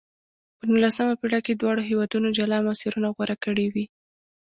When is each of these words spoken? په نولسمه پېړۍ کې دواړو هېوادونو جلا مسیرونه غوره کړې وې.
په 0.57 0.63
نولسمه 0.71 1.13
پېړۍ 1.21 1.39
کې 1.45 1.53
دواړو 1.55 1.87
هېوادونو 1.89 2.27
جلا 2.37 2.57
مسیرونه 2.69 3.07
غوره 3.15 3.35
کړې 3.43 3.67
وې. 3.73 3.85